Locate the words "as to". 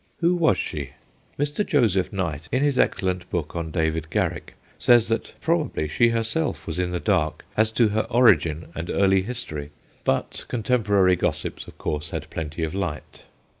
7.55-7.89